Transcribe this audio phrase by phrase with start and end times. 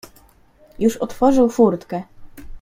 [0.79, 2.03] "Już otworzył furtkę."